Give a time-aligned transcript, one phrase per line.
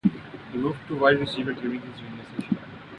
[0.51, 2.57] He moved to wide receiver during his junior season.